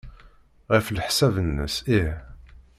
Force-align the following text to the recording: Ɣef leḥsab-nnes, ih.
Ɣef 0.73 0.87
leḥsab-nnes, 0.89 1.75
ih. 1.99 2.13